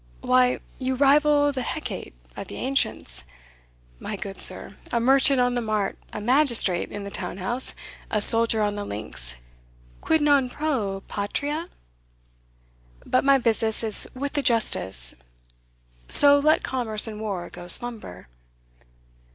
[0.21, 3.23] Why, you rival the Hecate' of the ancients,
[3.99, 7.75] my good sir a merchant on the Mart, a magistrate in the Townhouse,
[8.09, 9.35] a soldier on the Links
[10.01, 11.67] quid non pro patria?
[13.05, 15.13] But my business is with the justice;
[16.07, 18.27] so let commerce and war go slumber."